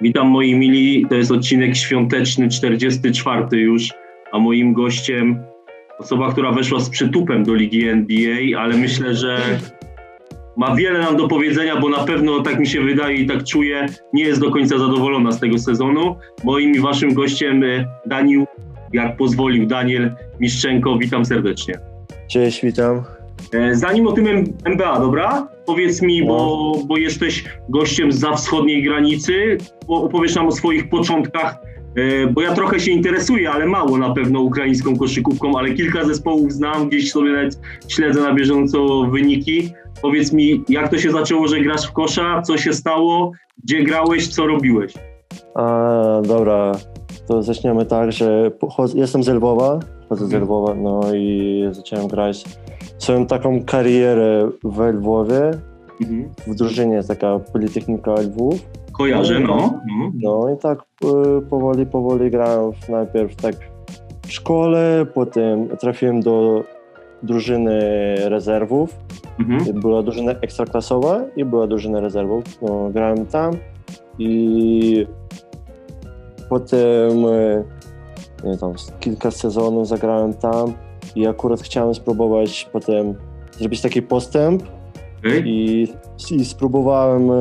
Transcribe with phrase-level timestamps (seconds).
[0.00, 3.92] Witam moi mili, to jest odcinek świąteczny, 44 już,
[4.32, 5.42] a moim gościem
[5.98, 9.58] osoba, która weszła z przytupem do ligi NBA, ale myślę, że
[10.56, 13.86] ma wiele nam do powiedzenia, bo na pewno, tak mi się wydaje i tak czuję,
[14.12, 16.16] nie jest do końca zadowolona z tego sezonu.
[16.44, 18.44] Moim i waszym gościem e, Daniel,
[18.92, 21.74] jak pozwolił Daniel Miszczenko, witam serdecznie.
[22.30, 23.15] Cześć, witam.
[23.52, 24.26] E, zanim o tym
[24.64, 25.48] NBA, dobra?
[25.66, 26.84] Powiedz mi, bo, no.
[26.86, 29.58] bo jesteś gościem za wschodniej granicy,
[29.88, 31.56] opowiesz nam o swoich początkach,
[31.96, 36.52] e, bo ja trochę się interesuję, ale mało na pewno ukraińską koszykówką, ale kilka zespołów
[36.52, 39.72] znam, gdzieś sobie nawet śledzę na bieżąco wyniki.
[40.02, 43.32] Powiedz mi, jak to się zaczęło, że grasz w kosza, co się stało,
[43.64, 44.94] gdzie grałeś, co robiłeś?
[45.54, 46.72] A, dobra,
[47.28, 48.50] to zaczniemy tak, że
[48.94, 50.42] jestem z Lwowa, chodzę z mhm.
[50.42, 52.44] Lwowa, no i zacząłem grać
[52.98, 55.50] swoją taką karierę w Lwowie,
[56.00, 56.28] mhm.
[56.46, 58.54] w drużynie taka Politechnika Lwów.
[58.92, 59.80] Kojarzę, no.
[59.98, 63.54] No, no i tak y, powoli, powoli grałem najpierw tak
[64.26, 66.64] w szkole, potem trafiłem do
[67.22, 67.80] drużyny
[68.28, 68.96] rezerwów.
[69.38, 69.80] Mhm.
[69.80, 72.44] Była drużyna ekstraklasowa i była drużyna rezerwów.
[72.62, 73.52] No, grałem tam
[74.18, 75.06] i
[76.48, 77.64] potem y,
[78.44, 80.72] nie, tam, kilka sezonów zagrałem tam
[81.16, 83.14] i akurat chciałem spróbować potem
[83.58, 84.62] zrobić taki postęp
[85.18, 85.42] okay.
[85.44, 85.88] i,
[86.30, 87.34] i spróbowałem e,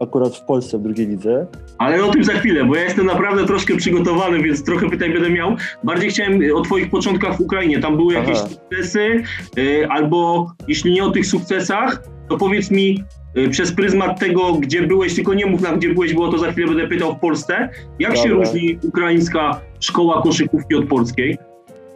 [0.00, 1.46] akurat w Polsce w drugiej lidze.
[1.78, 5.30] Ale o tym za chwilę, bo ja jestem naprawdę troszkę przygotowany, więc trochę pytań będę
[5.30, 5.56] miał.
[5.84, 7.80] Bardziej chciałem o twoich początkach w Ukrainie.
[7.80, 8.48] Tam były jakieś Aha.
[8.48, 9.22] sukcesy,
[9.58, 14.82] e, albo jeśli nie o tych sukcesach, to powiedz mi, e, przez pryzmat tego, gdzie
[14.82, 17.20] byłeś, tylko nie mów nam, gdzie byłeś, bo o to za chwilę będę pytał w
[17.20, 17.68] Polsce.
[17.98, 18.24] Jak Dobra.
[18.24, 21.38] się różni ukraińska szkoła koszykówki od polskiej?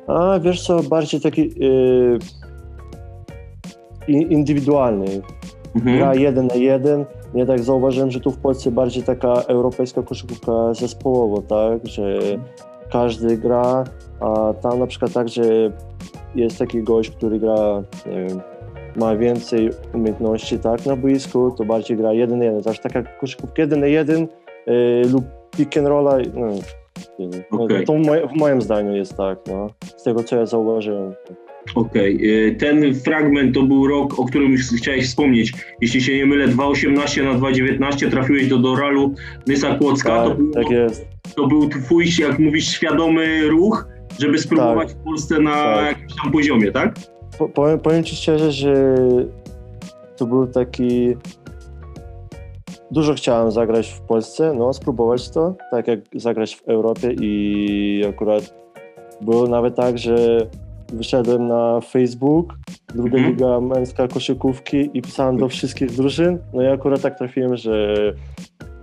[0.06, 2.18] A wiesz co, bardziej taki yy,
[4.08, 5.22] indywidualny.
[5.74, 5.98] Mhm.
[5.98, 7.04] Gra jeden na jeden.
[7.34, 12.18] Ja tak zauważyłem, że tu w Polsce bardziej taka europejska koszykówka zespołowa, tak, że
[12.90, 13.84] każdy gra,
[14.20, 15.42] a tam na przykład tak, że
[16.34, 18.40] jest taki gość, który gra, nie wiem,
[18.96, 22.62] ma więcej umiejętności, tak, na boisku, to bardziej gra jeden na jeden.
[22.62, 24.28] Zawsze taka koszykówka jeden na jeden
[24.66, 25.24] yy, lub
[25.56, 26.46] pick and rolla, no,
[27.50, 27.84] okay.
[27.84, 27.92] To
[28.34, 31.14] w moim zdaniu jest tak, no, z tego co ja zauważyłem.
[31.74, 32.56] Okej, okay.
[32.58, 35.52] ten fragment to był rok, o którym chciałeś wspomnieć.
[35.80, 39.14] Jeśli się nie mylę, 2.18 na 2.19 trafiłeś do Doralu
[39.46, 40.16] Nysa Kłodzka.
[40.16, 41.06] Tak, to był, tak jest.
[41.36, 43.86] To był twój, jak mówisz, świadomy ruch,
[44.18, 44.98] żeby spróbować tak.
[44.98, 45.86] w Polsce na tak.
[45.86, 46.94] jakimś tam poziomie, tak?
[47.38, 48.94] Po, powiem, powiem ci szczerze, że
[50.16, 51.16] to był taki
[52.92, 58.54] dużo chciałem zagrać w Polsce, no spróbować to, tak jak zagrać w Europie i akurat
[59.20, 60.46] było nawet tak, że
[60.92, 62.54] wyszedłem na Facebook,
[62.94, 63.32] druga mm -hmm.
[63.32, 67.94] liga męska koszykówki i pisałem do wszystkich drużyn, no i akurat tak trafiłem, że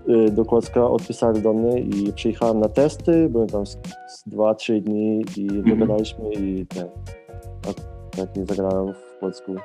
[0.09, 3.77] y, do Kłodzka odpisali do mnie i przyjechałem na testy, byłem tam z,
[4.07, 6.39] z 2-3 dni i mm -hmm.
[6.39, 6.87] i ten,
[7.61, 7.75] tak,
[8.11, 9.55] tak i zagrałem w Polsku.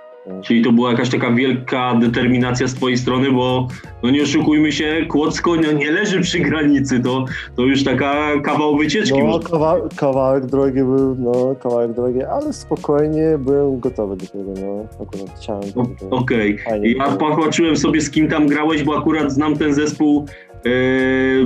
[0.43, 3.69] Czyli to była jakaś taka wielka determinacja z twojej strony, bo
[4.03, 7.25] no nie oszukujmy się, Kłodzko no nie leży przy granicy, to,
[7.57, 9.23] to już taka kawał wycieczki.
[9.23, 14.87] No, kawa kawałek drogi był, no kawałek drogi, ale spokojnie byłem gotowy do tego, no
[15.03, 15.65] akurat chciałem.
[16.11, 16.89] Okej, okay.
[16.89, 20.27] ja popatrzyłem sobie z kim tam grałeś, bo akurat znam ten zespół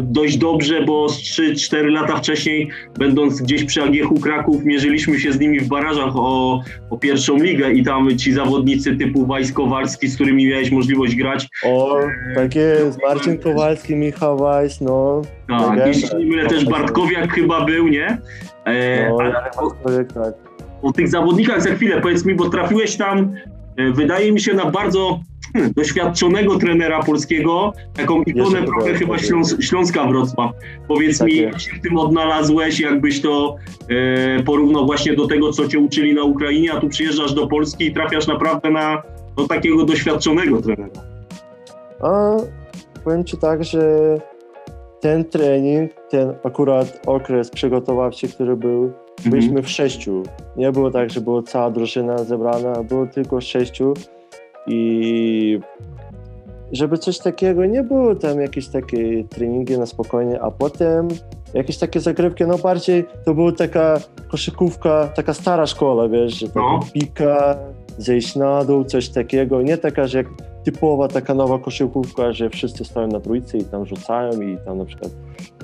[0.03, 5.61] dość dobrze, bo 3-4 lata wcześniej, będąc gdzieś przy Agiechu Kraków, mierzyliśmy się z nimi
[5.61, 10.47] w barażach o, o pierwszą ligę i tam ci zawodnicy typu Wajs Kowalski, z którymi
[10.47, 11.49] miałeś możliwość grać.
[11.65, 11.99] O,
[12.35, 15.23] tak jest, Marcin Kowalski, Michał Wajs, no.
[15.49, 18.19] Tak, jeśli nie mylę, też Bartkowiak chyba był, nie?
[18.65, 19.71] E, no, ale o,
[20.15, 20.35] tak.
[20.83, 23.35] o tych zawodnikach za chwilę, powiedz mi, bo trafiłeś tam,
[23.77, 25.21] e, wydaje mi się, na bardzo
[25.77, 30.51] doświadczonego trenera polskiego, taką ikonę trochę chyba Śląs Śląska Wrocław.
[30.89, 33.57] Powiedz tak mi, jak się w tym odnalazłeś, jakbyś to
[33.89, 37.87] e, porównał właśnie do tego, co cię uczyli na Ukrainie, a tu przyjeżdżasz do Polski
[37.87, 39.03] i trafiasz naprawdę na
[39.37, 41.03] do takiego doświadczonego trenera.
[42.01, 42.37] A
[43.05, 44.15] powiem ci tak, że
[45.01, 49.31] ten trening, ten akurat okres przygotowawczy, który był, mhm.
[49.31, 50.23] byliśmy w sześciu.
[50.57, 53.95] Nie było tak, że była cała drużyna zebrana, było tylko sześciu
[54.69, 55.61] i
[56.73, 61.09] żeby coś takiego nie było, tam jakieś takie treningi na spokojnie, a potem
[61.55, 64.01] jakieś takie zagrywki, no bardziej to była taka
[64.31, 66.81] koszykówka, taka stara szkoła, wiesz, że taka no.
[66.93, 67.59] pika,
[67.99, 70.27] zejść na dół, coś takiego, nie taka, że jak
[70.65, 74.85] typowa taka nowa koszykówka, że wszyscy stoją na trójcy i tam rzucają i tam na
[74.85, 75.13] przykład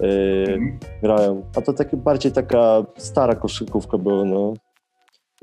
[0.01, 4.55] yy, grają, a to bardziej taka stara koszykówka była, no.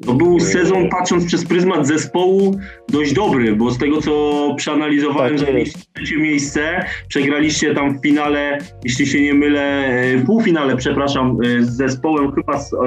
[0.05, 2.59] To był sezon, patrząc przez pryzmat zespołu,
[2.89, 8.01] dość dobry, bo z tego co przeanalizowałem, Tak że mieliście trzecie miejsce, przegraliście tam w
[8.01, 12.77] finale, jeśli się nie mylę, e, półfinale, przepraszam, e, z zespołem chyba z e,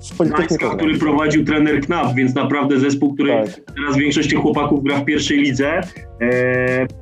[0.00, 3.60] Z Gdańska, który prowadził trener Knap, więc naprawdę zespół, który Tak.
[3.76, 5.80] teraz większość tych chłopaków gra w pierwszej lidze.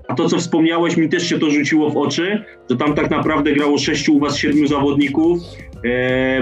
[0.08, 3.52] A to, co wspomniałeś, mi też się to rzuciło w oczy, że tam tak naprawdę
[3.52, 5.38] grało sześciu u was siedmiu zawodników,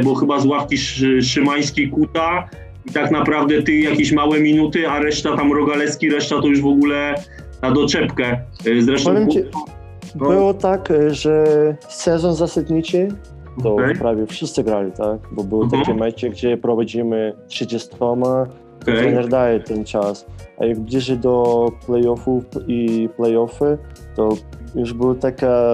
[0.05, 2.49] bo chyba z ławki Szy, Szymański, Kuta
[2.89, 6.67] i tak naprawdę ty jakieś małe minuty, a reszta tam Rogaleski, reszta to już w
[6.67, 7.15] ogóle
[7.63, 8.27] na doczepkę.
[8.67, 9.39] E, zresztą Powiem ci,
[10.17, 11.47] no, Było tak, e, że
[11.89, 13.09] sezon zasadniczy
[13.63, 13.95] to Okej.
[13.95, 15.19] prawie wszyscy grali, tak?
[15.33, 15.83] Bo były Mhm.
[15.83, 18.13] takie mecze, gdzie prowadzimy 30, to
[18.83, 18.95] Okej.
[18.97, 20.27] trener daje ten czas.
[20.59, 23.79] A jak bliżej do playoffów i playoffy,
[24.17, 24.29] to
[24.75, 25.73] już było taka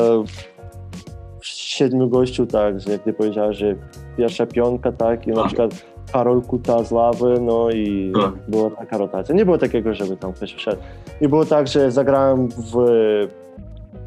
[1.43, 3.75] siedmiu gościu, tak, że jak ty powiedziałeś, że
[4.17, 5.47] pierwsza piątka, tak, i na Tak.
[5.47, 8.33] przykład Karol Kuta z lawy, no i Tak.
[8.49, 9.35] była taka rotacja.
[9.35, 10.83] Nie było takiego, żeby tam ktoś wszedł.
[11.21, 12.77] I było tak, że zagrałem w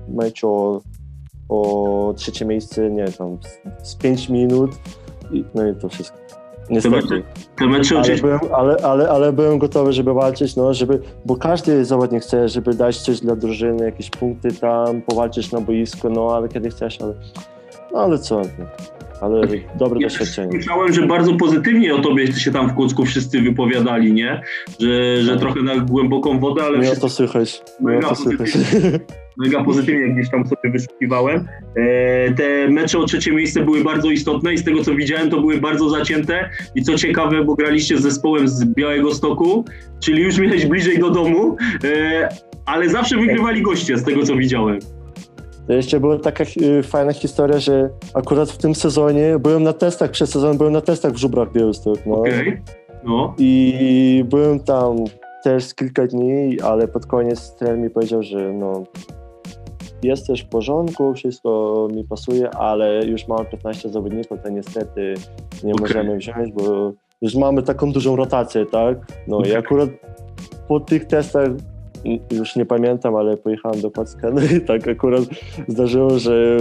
[0.08, 0.82] meczu o,
[1.50, 3.38] o trzecie miejsce, nie tam,
[3.84, 4.72] z, z pięć minut,
[5.32, 6.18] i, no i to wszystko.
[6.70, 7.24] Niestety.
[7.58, 11.86] te mecze Ale byłem, ale, ale, ale byłem gotowy, żeby walczyć, no, żeby, bo każdy
[11.86, 16.50] zawodnik chce, żeby dać coś dla drużyny, jakieś punkty tam, powalczyć na boisku, no ale
[16.50, 17.14] kiedy chcesz, ale,
[17.94, 18.66] no, ale co, no,
[19.22, 19.42] ale
[19.80, 20.52] dobre Ja doświadczenie.
[20.52, 24.42] Słyszałem, że bardzo pozytywnie o tobie się tam w Kłodzku wszyscy wypowiadali, nie?
[24.80, 28.50] Że, że trochę na głęboką wodę, ale wszyscy to słychać, Mega to słychać.
[29.38, 31.48] mega pozytywnie gdzieś tam sobie wyszukiwałem.
[31.76, 35.42] E, te mecze o trzecie miejsce były bardzo istotne i z tego co widziałem to
[35.42, 39.66] były bardzo zacięte i co ciekawe, bo graliście z zespołem z Białego Stoku,
[40.00, 42.30] czyli już miałeś bliżej do domu, e,
[42.66, 44.80] ale zawsze wygrywali goście z tego co widziałem.
[45.68, 50.12] To jeszcze była taka y, fajna historia, że akurat w tym sezonie byłem na testach,
[50.12, 52.16] przez sezon byłem na testach w Żubrach Białystok, no.
[52.16, 52.62] Okej.
[53.04, 54.98] No, I byłem tam
[55.44, 58.84] też kilka dni, ale pod koniec trener mi powiedział, że no
[60.04, 65.14] jest też w porządku, wszystko mi pasuje, ale już mamy 15 zawodników, to niestety
[65.64, 65.82] nie Okej.
[65.82, 68.98] możemy wziąć, bo już mamy taką dużą rotację, tak?
[69.28, 69.56] No i Okej.
[69.56, 69.90] akurat
[70.68, 71.50] po tych testach
[72.32, 75.24] już nie pamiętam, ale pojechałem do Płocka, no i tak akurat
[75.68, 76.58] zdarzyło, że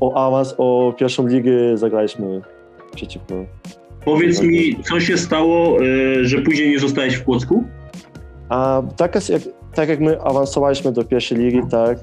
[0.00, 2.40] o awans, o pierwszą ligę zagraliśmy
[2.94, 3.34] przeciwko
[4.04, 7.64] powiedz mi, co się stało, e, że później nie zostałeś w Kłodzku?
[8.48, 9.42] A tak, jest jak,
[9.74, 11.98] tak jak my awansowaliśmy do pierwszej ligi, tak,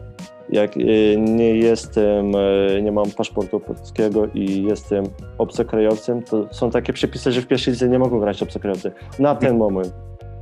[0.50, 5.06] jak y, nie jestem, y, nie mam paszportu polskiego i jestem
[5.38, 8.92] obcokrajowcem, to są takie przepisy, że w pierwszej lidze nie mogą grać obcokrajowcy.
[9.20, 9.94] Na ten moment,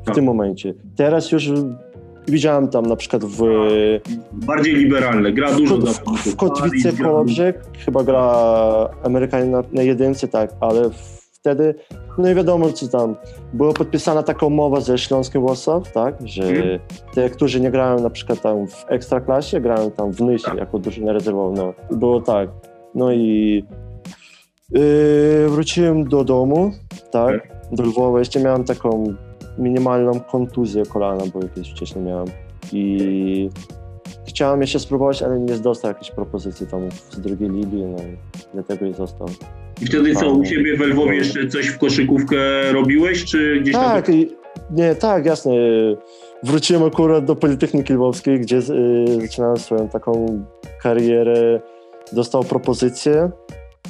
[0.02, 0.16] w Tak.
[0.16, 0.74] tym momencie.
[0.96, 1.52] Teraz już
[2.28, 3.44] widziałem tam na przykład w,
[4.34, 8.22] Bardziej liberalne, gra w, dużo w, w Kotwice Paris, Kołobrzeg chyba gra
[9.04, 10.90] Amerykanin na, na jedynce, tak, ale
[11.34, 11.76] wtedy,
[12.18, 13.16] no i wiadomo, co tam,
[13.54, 16.80] była podpisana taka umowa ze Śląskiem Wrocław, tak, że Mhm.
[17.14, 20.58] te, którzy nie grają na przykład tam w Ekstraklasie, grają tam w Nysie Tak.
[20.58, 22.50] jako drużyna rezerwowa, no, było tak.
[22.96, 23.64] No i
[24.72, 24.82] yy,
[25.50, 26.72] wróciłem do domu,
[27.12, 29.04] tak, do Lwowa, jeszcze miałem taką
[29.58, 32.28] minimalną kontuzję kolana, bo jakieś wcześniej miałem
[32.74, 33.50] i
[34.28, 38.18] chciałem jeszcze spróbować, ale nie dostał jakiejś propozycji tam z drugiej ligi, no i
[38.54, 39.28] dlatego i został.
[39.82, 42.38] I wtedy co, u siebie w Lwowie jeszcze coś w koszykówkę
[42.72, 43.84] robiłeś, czy gdzieś tam...
[43.84, 44.12] Tak,
[44.72, 45.52] nie, tak, jasne.
[46.44, 50.44] Wróciłem akurat do Politechniki Lwowskiej, gdzie y, zaczynałem swoją taką
[50.82, 51.60] karierę.
[52.14, 53.32] Dostał propozycję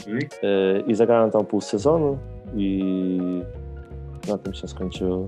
[0.02, 0.30] Okej.
[0.44, 2.18] y, i zagrałem tam pół sezonu
[2.56, 2.84] i
[4.28, 5.28] na tym się skończyło.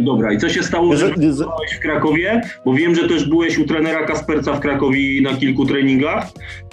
[0.00, 2.40] Dobra, i co się stało, że byłeś w Krakowie?
[2.64, 6.26] Bo wiem, że też byłeś u trenera Kasperca w Krakowie na kilku treningach.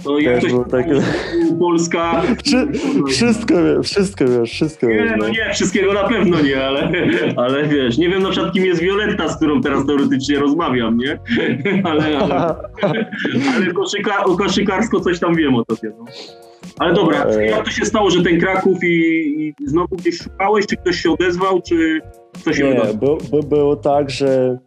[0.04, 2.22] To jak Też takie- stało, Polska...
[2.46, 2.68] Wszy,
[3.10, 5.12] wszystko wiesz, wszystko wiesz, wszystko wiesz.
[5.12, 6.92] Nie, no nie, wszystkiego na pewno nie, ale,
[7.36, 11.20] ale wiesz, nie wiem na przykład kim jest Violetta, z którą teraz teoretycznie rozmawiam, nie?
[11.90, 12.56] Ale, ale,
[13.56, 15.92] ale koszyka, o koszykarsko coś tam wiem o tobie.
[16.00, 16.06] No.
[16.80, 17.46] Ale dobra, E.
[17.46, 18.88] jak to się stało, że ten Kraków i,
[19.60, 22.00] i znowu gdzieś szukałeś, czy ktoś się odezwał, czy
[22.44, 23.08] co się Nie, by,
[23.42, 24.58] by, było tak, że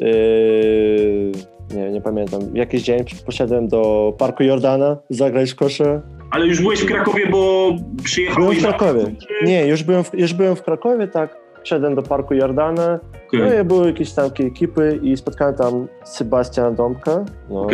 [0.00, 1.32] yy,
[1.74, 2.40] nie, nie pamiętam.
[2.54, 6.00] Jakiś dzień poszedłem do Parku Jordana zagrać w kosze.
[6.30, 8.58] Ale już byłeś w Krakowie, bo Byłem przyjechałeś...
[8.58, 9.04] w Krakowie.
[9.04, 11.36] czy- Nie, już byłem w, już byłem w Krakowie, tak.
[11.64, 13.00] Szedłem do Parku Jordana.
[13.28, 17.66] Okej, No i były jakieś tam ekipy i spotkałem tam Sebastiana Dąbka, no,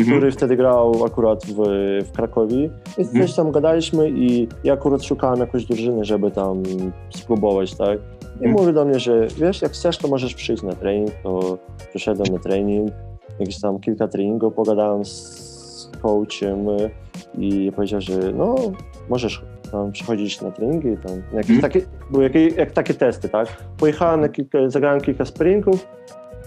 [0.00, 0.16] Mhm.
[0.18, 1.54] który wtedy grał akurat w,
[2.06, 2.70] w Krakowie.
[2.98, 3.26] I Mhm.
[3.26, 6.62] coś tam gadaliśmy i ja akurat szukałem jakąś drużyny, żeby tam
[7.10, 7.98] spróbować, tak.
[8.40, 8.52] I Mhm.
[8.52, 11.58] mówi do mnie, że wiesz, jak chcesz, to możesz przyjść na trening, to
[11.90, 12.90] przyszedłem na trening,
[13.40, 16.66] jakieś tam kilka treningów, pogadałem z coachem
[17.38, 18.54] i powiedział, że no,
[19.08, 21.60] możesz tam przychodzić na treningi, tam jakieś Mhm.
[21.60, 23.48] takie, były jak, jak takie testy, tak?
[23.78, 25.86] Pojechałem na kilka, zagrałem kilka sparingów,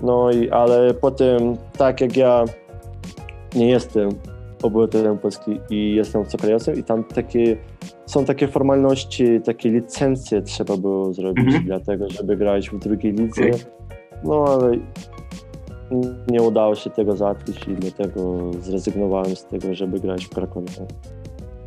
[0.01, 2.43] no i, ale potem, tak jak ja
[3.55, 4.09] nie jestem
[4.63, 7.57] obywatelem Polski i jestem obcokrajowcem i tam takie,
[8.05, 11.63] są takie formalności, takie licencje trzeba było zrobić Mhm.
[11.65, 13.41] dlatego, żeby grać w drugiej lidze.
[13.41, 13.53] Okej.
[14.23, 14.71] No ale
[16.27, 20.67] nie udało się tego załatwić i dlatego zrezygnowałem z tego, żeby grać w Krakowie.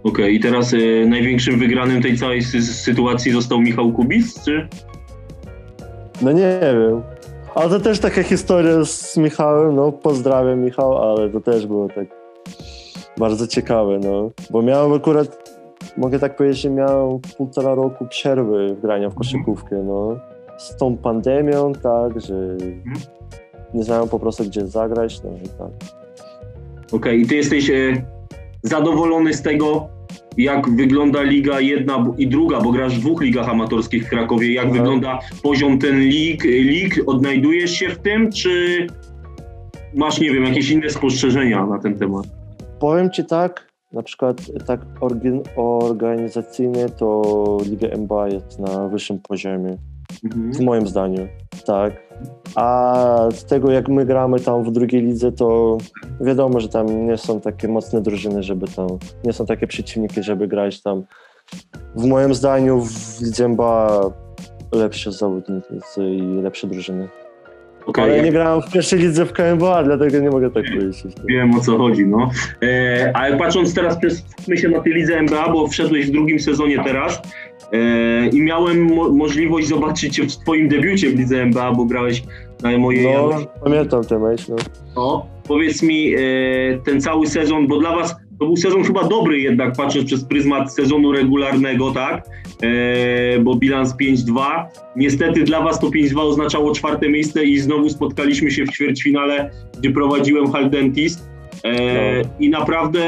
[0.05, 4.69] Okej, i teraz e, największym wygranym tej całej sy- sytuacji został Michał Kubis, czy?
[6.23, 7.03] No nie wiem.
[7.55, 12.07] Ale to też taka historia z Michałem, no pozdrawiam Michał, ale to też było tak
[13.19, 14.31] bardzo ciekawe, no.
[14.51, 15.51] Bo miałem akurat,
[15.97, 20.17] mogę tak powiedzieć, że miałem półtora roku przerwy w grania w koszykówkę, no.
[20.59, 22.35] Z tą pandemią, tak, że
[23.75, 25.91] nie znałem po prostu gdzie zagrać, no i tak.
[26.93, 28.03] Okej, i ty jesteś e,
[28.63, 29.89] zadowolony z tego,
[30.37, 34.53] jak wygląda liga jedna i druga, bo grasz w dwóch ligach amatorskich w Krakowie.
[34.55, 34.83] Jak Mhm.
[34.83, 37.01] wygląda poziom ten lig, lig?
[37.07, 38.87] Odnajdujesz się w tym, czy
[39.95, 42.25] masz, nie wiem, jakieś inne spostrzeżenia na ten temat?
[42.81, 49.77] Powiem Ci tak, na przykład tak organ, organizacyjnie to Liga NBA jest na wyższym poziomie.
[50.55, 51.29] w moim zdaniu,
[51.67, 51.93] tak.
[52.55, 55.79] A z tego jak my gramy tam w drugiej lidze, to
[56.21, 58.87] wiadomo, że tam nie są takie mocne drużyny, żeby tam,
[59.25, 61.05] nie są takie przeciwniki, żeby grać tam.
[61.97, 64.01] W moim zdaniu w lidze NBA
[64.73, 67.09] lepsze zawodnicy i lepsze drużyny.
[67.87, 71.05] Okej, Ale jak nie grałem w pierwszej lidze w KMBA, dlatego nie mogę tak powiedzieć.
[71.25, 72.31] wiem o co chodzi, no.
[72.63, 73.99] E, ale patrząc teraz,
[74.49, 77.23] my się na tej lidze NBA, bo wszedłeś w drugim sezonie teraz
[77.73, 82.23] e, i miałem mo- możliwość zobaczyć cię w twoim debiucie w lidze NBA, bo grałeś
[82.63, 83.31] na mojej No,
[83.65, 84.57] pamiętam ten mecz, no.
[84.97, 86.19] No, powiedz mi, e,
[86.85, 90.75] ten cały sezon, bo dla Was to był sezon chyba dobry jednak, patrząc przez pryzmat
[90.75, 92.27] sezonu regularnego, tak?
[92.63, 94.65] E, bo bilans 5-2.
[94.97, 99.91] Niestety dla Was to 5-2 oznaczało czwarte miejsce i znowu spotkaliśmy się w ćwierćfinale, gdzie
[99.91, 101.31] prowadziłem Hal Dentist.
[101.65, 102.31] E, No.
[102.41, 103.03] I naprawdę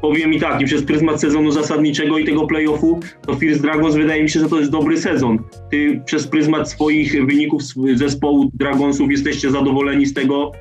[0.00, 4.22] powiem mi tak, i przez pryzmat sezonu zasadniczego i tego playoffu, to First Dragons wydaje
[4.22, 5.38] mi się, że to jest dobry sezon.
[5.70, 7.62] Ty przez pryzmat swoich wyników
[7.94, 10.52] zespołu Dragonsów jesteście zadowoleni z tego,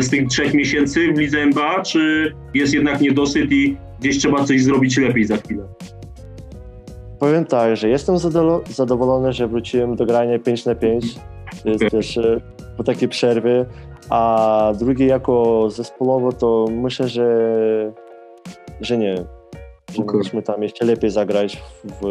[0.00, 4.62] z tych trzech miesięcy w lidze NBA, czy jest jednak niedosyt i gdzieś trzeba coś
[4.62, 5.64] zrobić lepiej za chwilę?
[7.18, 8.16] Powiem tak, że jestem
[8.70, 11.04] zadowolony, że wróciłem do grania 5 na 5.
[11.62, 12.40] To jest też e,
[12.76, 13.64] po takiej przerwie.
[14.10, 17.26] A drugie jako zespołowo to myślę, że,
[18.80, 19.16] że nie.
[19.16, 19.22] Że
[20.02, 20.04] Okej.
[20.06, 22.06] mogliśmy tam jeszcze lepiej zagrać w,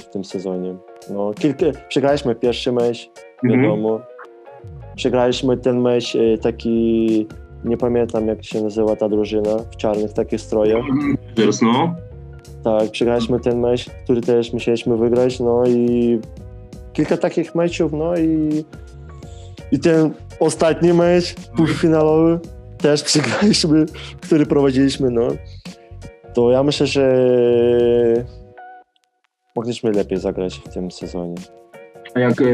[0.00, 0.74] w tym sezonie.
[1.10, 3.10] No, kilka, przegraliśmy pierwszy mecz,
[3.44, 3.62] Mhm.
[3.62, 4.00] wiadomo.
[4.96, 7.26] Przegraliśmy ten mecz e, taki,
[7.64, 10.84] nie pamiętam jak się nazywa ta drużyna, w czarnych takich strojach.
[11.34, 11.94] Teraz no.
[12.64, 16.18] Tak, przegraliśmy ten mecz, który też musieliśmy wygrać, no i
[16.92, 18.64] kilka takich meczów, no i,
[19.72, 22.38] i ten ostatni mecz półfinalowy
[22.78, 23.86] też przegraliśmy,
[24.20, 25.28] który prowadziliśmy, no.
[26.34, 27.14] To ja myślę, że
[29.56, 31.34] mogliśmy lepiej zagrać w tym sezonie.
[32.14, 32.44] A jak e,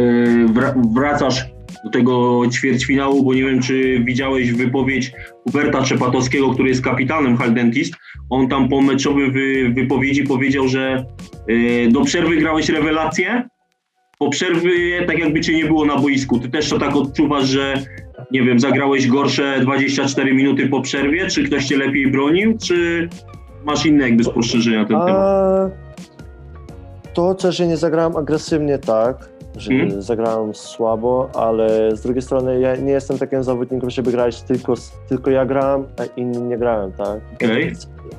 [0.54, 1.50] wra- wracasz
[1.84, 5.12] do tego ćwierćfinału, bo nie wiem, czy widziałeś wypowiedź
[5.46, 7.94] Huberta Czepatowskiego, który jest kapitanem Hal Dentist.
[8.30, 11.04] On tam po meczowej wy- wypowiedzi powiedział, że
[11.87, 13.48] e, do przerwy grałeś rewelację,
[14.18, 16.38] po przerwie tak jakby cię nie było na boisku.
[16.38, 17.75] Ty też to tak odczuwasz, że
[18.30, 23.08] nie wiem, zagrałeś gorsze 24 minuty po przerwie, czy ktoś cię lepiej bronił, czy
[23.64, 25.72] masz inne jakby spostrzeżenia na ten temat?
[27.14, 30.02] To, co, że nie zagrałem agresywnie, tak, że Mhm.
[30.02, 34.74] zagrałem słabo, ale z drugiej strony ja nie jestem takim zawodnikiem, żeby grać tylko,
[35.08, 37.20] tylko ja grałem, a inni nie grałem, tak.
[37.34, 37.72] Okej.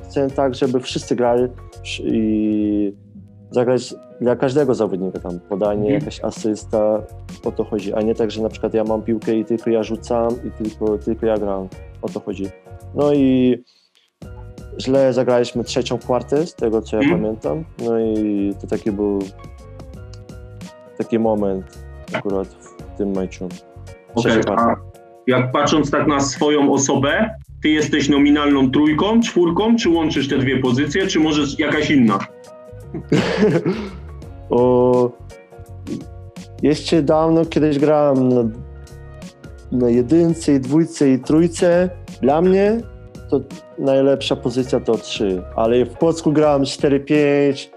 [0.04, 1.48] Chcę tak, żeby wszyscy grali
[2.04, 2.92] i
[3.50, 5.94] zagrać dla każdego zawodnika tam, podanie, Mhm.
[6.00, 7.02] jakaś asysta,
[7.44, 9.82] o to chodzi, a nie tak, że na przykład ja mam piłkę i tylko ja
[9.82, 11.68] rzucam i tylko, tylko ja gram,
[12.02, 12.46] o to chodzi.
[12.94, 13.58] No i
[14.80, 17.20] źle zagraliśmy trzecią kwartę, z tego co ja Mhm.
[17.20, 19.18] pamiętam, no i to taki był
[21.04, 21.78] taki moment
[22.12, 22.48] akurat
[22.94, 23.48] w tym meczu.
[24.16, 24.76] A kwarta.
[25.26, 27.30] jak patrząc tak na swoją osobę,
[27.62, 32.18] ty jesteś nominalną trójką, czwórką, czy łączysz te dwie pozycje, czy może jakaś inna?
[34.50, 35.10] O,
[36.62, 38.42] jeszcze dawno kiedyś grałem na,
[39.72, 41.90] na jedynce, i dwójce i trójce.
[42.22, 42.80] Dla mnie
[43.30, 43.40] to
[43.78, 47.68] najlepsza pozycja to 3, ale w Płocku grałem 4-5,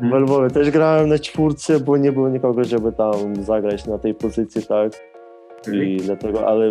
[0.00, 4.14] w Lwowie też grałem na czwórce, bo nie było nikogo, żeby tam zagrać na tej
[4.14, 4.92] pozycji, tak?
[5.72, 6.68] I dlatego, ale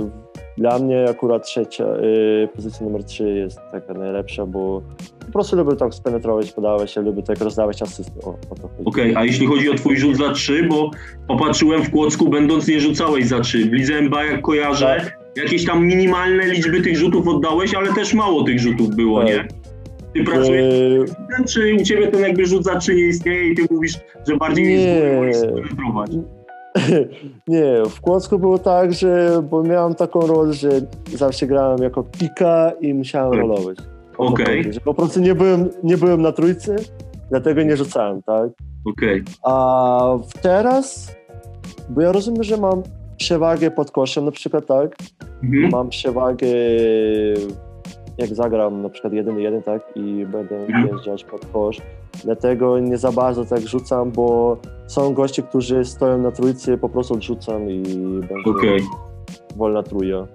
[0.58, 4.82] Dla mnie akurat trzecia, y, pozycja numer 3 jest taka najlepsza, bo
[5.26, 8.20] po prostu lubię tak spenetrować, podawać się, lubię tak rozdawać asysty.
[8.24, 8.70] O, o to.
[8.86, 10.92] Okej, a jeśli chodzi o twój rzut za trzy, bo
[11.28, 13.58] popatrzyłem w Kłodzku, będąc nie rzucałeś za trzy.
[13.66, 18.44] W Lidze NBA, jak kojarzę, jakieś tam minimalne liczby tych rzutów oddałeś, ale też mało
[18.44, 19.28] tych rzutów było, Tak.
[19.28, 19.48] nie?
[20.14, 22.44] Ty pracujesz ten, czy u ciebie ten jakby
[22.80, 25.34] trzy nie istnieje i ty mówisz, że bardziej Nie.
[25.34, 26.12] spenetrować?
[27.48, 30.70] Nie, w Kłodzku było tak, że bo miałem taką rolę, że
[31.16, 33.40] zawsze grałem jako pika i musiałem Tak.
[33.40, 33.78] rolować.
[34.18, 34.74] Okej.
[34.74, 36.76] że Po prostu nie byłem, nie byłem na trójce,
[37.30, 38.50] dlatego nie rzucałem, tak?
[38.86, 41.16] Okej, A w teraz,
[41.90, 42.84] bo ja rozumiem, że mam
[43.18, 44.96] przewagę pod koszem na przykład, tak?
[45.44, 45.70] mhm.
[45.72, 46.48] Mam przewagę
[48.20, 49.82] jak zagram na przykład 1-1, tak?
[49.96, 50.88] I będę Mhm.
[50.88, 51.78] wjeżdżać pod kosz.
[52.24, 54.58] Dlatego nie za bardzo tak rzucam, bo
[54.88, 57.84] są goście, którzy stoją na trójce, po prostu odrzucam i
[58.30, 58.82] będzie okej.
[59.56, 60.28] wolna trójka.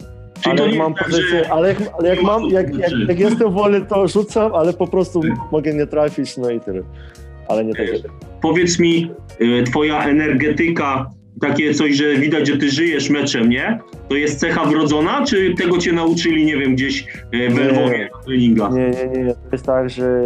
[0.44, 3.80] Ale jak mam tak, pozycję, ale jak, ale jak mam, jak, jak, jak jestem wolny,
[3.80, 5.20] to rzucam, ale po prostu
[5.52, 6.82] mogę nie trafić, no i tyle.
[7.48, 7.86] Ale nie tak.
[8.42, 9.10] Powiedz mi,
[9.40, 11.10] y, twoja energetyka,
[11.40, 13.78] takie coś, że widać, że ty żyjesz meczem, nie?
[14.08, 17.00] To jest cecha wrodzona, czy tego cię nauczyli, nie wiem, gdzieś
[17.34, 17.64] y, w Nie.
[17.64, 18.72] Lwowie na treningach?
[18.72, 19.34] Nie, nie, nie.
[19.34, 20.22] To jest tak, że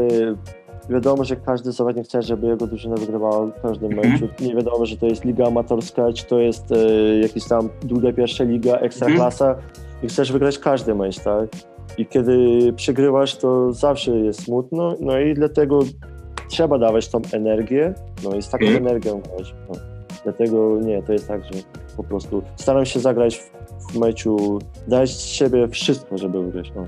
[0.90, 4.12] wiadomo, że każdy zawodnik chce, żeby jego drużyna wygrywała w każdym Mhm.
[4.12, 4.28] meczu.
[4.40, 6.76] Nie wiadomo, że to jest liga amatorska, czy to jest e,
[7.22, 9.56] jakaś tam druga, pierwsza liga, ekstraklasa
[10.02, 11.48] i chcesz wygrać każdy mecz, tak?
[11.98, 12.38] I kiedy
[12.76, 15.80] przegrywasz, to zawsze jest smutno, no i dlatego
[16.48, 18.86] trzeba dawać tą energię, no i z taką Mhm.
[18.86, 19.54] energią grać.
[19.68, 19.74] No.
[20.24, 21.50] Dlatego nie, to jest tak, że
[21.96, 23.50] po prostu staram się zagrać w,
[23.92, 24.58] w meczu,
[24.88, 26.72] dać z siebie wszystko, żeby wygrać.
[26.76, 26.86] No.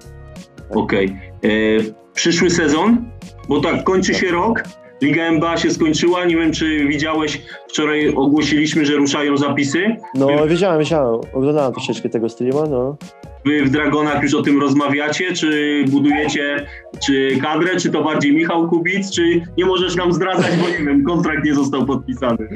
[0.82, 1.16] Okej.
[1.44, 3.10] Y, Przyszły sezon,
[3.48, 4.64] bo tak, kończy się rok,
[5.02, 9.96] Liga NBA się skończyła, nie wiem, czy widziałeś, wczoraj ogłosiliśmy, że ruszają zapisy.
[10.14, 11.20] No, wiedziałem, wiedziałem.
[11.32, 12.96] Oglądałem troszeczkę tego streama, no.
[13.44, 16.66] Wy w Dragonach już o tym rozmawiacie, czy budujecie
[17.06, 21.04] czy kadrę, czy to bardziej Michał Kubic, czy nie możesz nam zdradzać, bo nie wiem,
[21.04, 22.48] kontrakt nie został podpisany.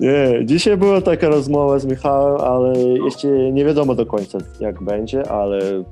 [0.00, 5.30] Nie, dzisiaj była taka rozmowa z Michałem, ale jeszcze nie wiadomo do końca, jak będzie,
[5.30, 5.84] ale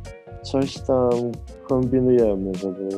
[0.43, 1.11] coś tam
[1.69, 2.89] kombinujemy, żeby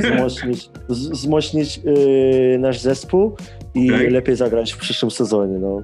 [0.00, 3.36] wzmocnić, z- wzmocnić yy, nasz zespół
[3.74, 4.10] i Okej.
[4.10, 5.80] lepiej zagrać w przyszłym sezonie, no.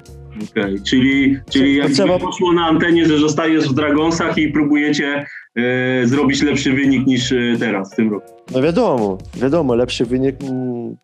[0.50, 5.26] Okej, czyli, czyli To jakby trzeba- poszło na antenie, że zostajesz w Dragonsach i próbujecie
[5.56, 8.26] e, zrobić lepszy wynik niż e, teraz w tym roku.
[8.54, 10.96] No wiadomo, wiadomo, lepszy wynik, mm,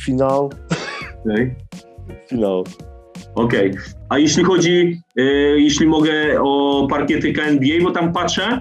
[0.00, 0.50] finał,
[1.24, 1.54] Okej.
[2.30, 2.64] finał.
[3.34, 3.70] Okej.
[4.08, 5.22] A jeśli chodzi, e,
[5.60, 8.60] jeśli mogę o parkietykę NBA, bo tam patrzę,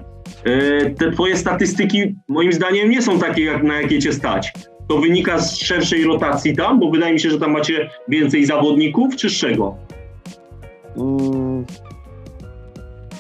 [0.97, 4.53] te twoje statystyki moim zdaniem nie są takie, jak, na jakie cię stać.
[4.89, 9.15] To wynika z szerszej rotacji tam, bo wydaje mi się, że tam macie więcej zawodników,
[9.15, 9.75] czy z czego?
[10.97, 11.65] Mm,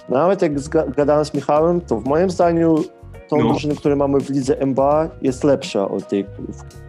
[0.09, 0.51] nawet jak
[0.95, 2.75] gadałem z Michałem, to w moim zdaniu
[3.29, 3.43] tą No.
[3.49, 6.25] drużynę, którą mamy w lidze MBA jest lepsza od tej,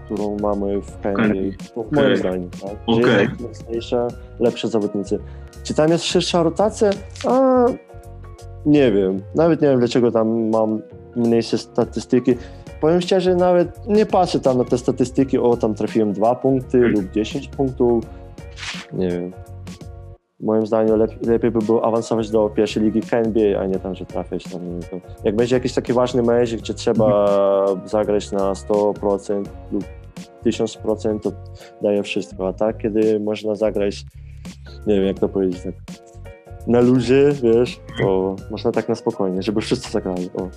[0.04, 1.34] którą mamy w KNA.
[1.74, 2.16] To w moim Okej.
[2.16, 2.70] zdaniem, tak?
[2.86, 3.28] Okej.
[3.28, 4.08] jest mocniejsza,
[4.40, 5.18] lepsze zawodnicy.
[5.62, 6.90] Czy tam jest szersza rotacja?
[7.28, 7.64] A,
[8.66, 9.22] nie wiem.
[9.34, 10.82] Nawet nie wiem, dlaczego tam mam
[11.16, 12.34] mniejsze statystyki.
[12.80, 16.92] Powiem szczerze, nawet nie patrzę tam na te statystyki, o tam trafiłem dwa punkty Hmm.
[17.02, 18.04] lub 10 punktów.
[18.92, 19.32] Nie wiem.
[20.44, 24.06] Moim zdaniem lep, lepiej by było awansować do pierwszej ligi KNBA, a nie tam, że
[24.06, 24.60] trafiać tam.
[25.24, 27.26] Jak będzie jakiś taki ważny mecz, gdzie trzeba
[27.84, 29.84] zagrać na 100% lub
[30.46, 31.32] 1000%, to
[31.82, 32.48] daje wszystko.
[32.48, 34.04] A tak, kiedy można zagrać,
[34.86, 35.74] nie wiem jak to powiedzieć, tak
[36.66, 40.30] na luzie, wiesz, to można tak na spokojnie, żeby wszyscy zagrali.
[40.34, 40.48] O.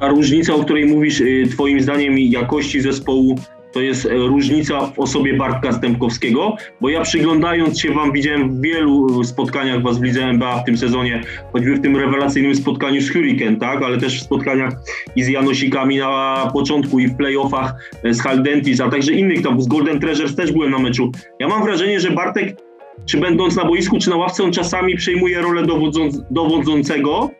[0.00, 3.34] A różnica, o której mówisz, y, twoim zdaniem jakości zespołu,
[3.76, 8.60] to jest e, różnica w osobie Bartka Stępkowskiego, bo ja przyglądając się wam widziałem w
[8.60, 13.56] wielu spotkaniach was w Lidze w tym sezonie, choćby w tym rewelacyjnym spotkaniu z Hurricane,
[13.56, 14.72] tak, ale też w spotkaniach
[15.16, 19.62] i z Janosikami na początku i w playoffach e, z Haldentis, a także innych tam,
[19.62, 21.12] z Golden Treasures też byłem na meczu.
[21.40, 22.56] Ja mam wrażenie, że Bartek,
[23.06, 27.30] czy będąc na boisku, czy na ławce, on czasami przejmuje rolę dowodząc, dowodzącego,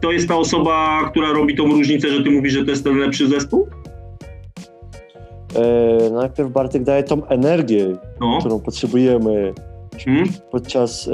[0.00, 2.98] to jest ta osoba, która robi tą różnicę, że ty mówisz, że to jest ten
[2.98, 3.68] lepszy zespół?
[5.54, 8.38] E, najpierw Bartek daje tą energię, No.
[8.40, 9.52] którą potrzebujemy
[10.04, 10.28] Hmm?
[10.50, 11.12] podczas e,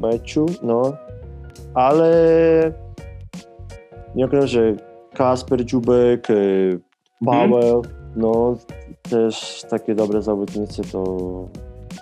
[0.00, 0.92] meczu, no,
[1.74, 2.12] ale
[4.14, 4.74] nie ukrywam, że
[5.14, 6.34] Kasper Dziubek, e,
[7.26, 7.82] Paweł,
[8.16, 8.56] no,
[9.10, 11.04] też takie dobre zawodnicy, to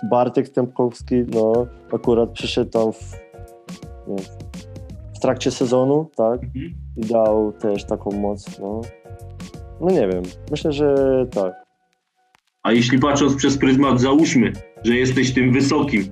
[0.09, 1.53] Bartek Stępkowski, no,
[1.93, 3.13] akurat przyszedł tam w,
[4.07, 4.15] nie,
[5.15, 6.73] w trakcie sezonu, tak, Mhm.
[6.97, 8.81] i dał też taką moc, no.
[9.81, 10.95] No nie wiem, myślę, że
[11.35, 11.53] tak.
[12.63, 16.03] A jeśli patrząc przez pryzmat, załóżmy, że jesteś tym wysokim,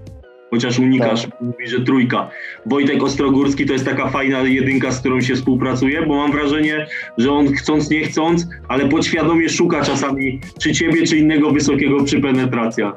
[0.50, 2.30] chociaż unikasz, mówi, że trójka.
[2.66, 7.32] Wojtek Ostrogórski to jest taka fajna jedynka, z którą się współpracuje, bo mam wrażenie, że
[7.32, 12.94] on chcąc, nie chcąc, ale podświadomie szuka czasami czy ciebie, czy innego wysokiego przy penetracjach.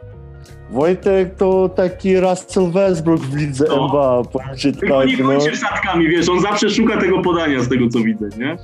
[0.70, 3.84] Wojtek to taki Russell Westbrook w lidze No.
[3.84, 5.24] NBA, powiem ci Tylko tak, nie no.
[5.24, 8.56] kończy wsadkami, wiesz, on zawsze szuka tego podania z tego, co widzę, nie?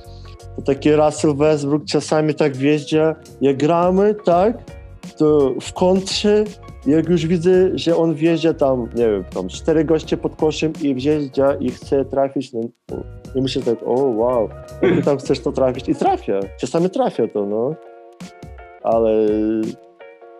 [0.65, 4.63] Taki Russell Westbrook czasami tak wjeździa, jak gramy, tak,
[5.17, 6.43] to w kontrze,
[6.85, 10.95] jak już widzę, że on wjeżdża tam, nie wiem, tam cztery goście pod koszem i
[10.95, 12.61] wjeżdża i chce trafić, no,
[13.35, 14.49] i myślę tak, o wow,
[14.81, 15.89] jak ty tam chcesz to trafić?
[15.89, 17.75] I trafia, czasami trafia to, no,
[18.83, 19.27] ale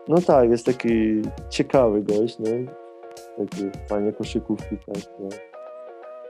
[0.08, 2.45] no tak, jest taki ciekawy gość, no,
[3.38, 5.30] taki fajnie koszykówki, tak, no.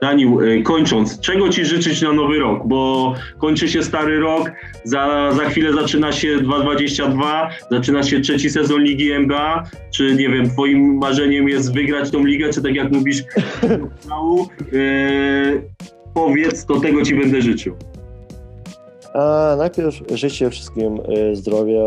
[0.02, 2.66] Daniel, y, kończąc, czego Ci życzyć na nowy rok?
[2.66, 4.50] Bo kończy się stary rok,
[4.84, 9.64] za, za chwilę zaczyna się 2022, zaczyna się trzeci sezon Ligi NBA.
[9.94, 13.22] Czy nie wiem, Twoim marzeniem jest wygrać tą ligę, czy tak jak mówisz?
[14.72, 15.62] Yy,
[16.14, 17.76] powiedz, to tego Ci będę życzył.
[19.14, 21.86] A najpierw życzę wszystkim e, zdrowia,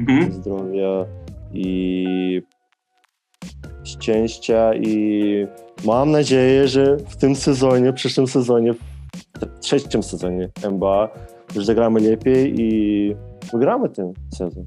[0.00, 0.32] Mhm.
[0.32, 1.04] zdrowia
[1.52, 2.42] i
[3.92, 5.46] szczęścia i
[5.84, 11.08] mam nadzieję, że w tym sezonie, w przyszłym sezonie, w trzecim sezonie NBA
[11.56, 13.14] już zagramy lepiej i
[13.52, 14.64] wygramy ten sezon.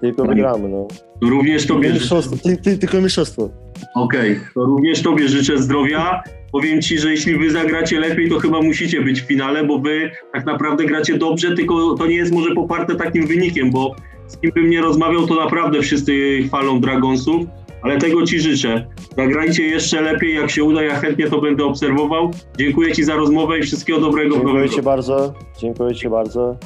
[0.00, 0.88] Tylko wygramy, no.
[1.22, 2.00] Również Tobie życzę.
[2.00, 3.50] Mistrzostwo, ty, ty, tylko mistrzostwo.
[3.94, 6.22] Okej, to również Tobie życzę zdrowia.
[6.52, 10.10] Powiem Ci, że jeśli Wy zagracie lepiej, to chyba musicie być w finale, bo Wy
[10.32, 13.94] tak naprawdę gracie dobrze, tylko to nie jest może poparte takim wynikiem, bo
[14.26, 17.46] z kim bym nie rozmawiał, to naprawdę wszyscy chwalą Dragonsów,
[17.82, 18.86] ale tego Ci życzę.
[19.16, 22.30] Zagrajcie jeszcze lepiej, jak się uda, ja chętnie to będę obserwował.
[22.58, 24.68] Dziękuję Ci za rozmowę i wszystkiego dobrego Dziękuję.
[24.68, 26.56] Ci bardzo, dziękuję Ci bardzo.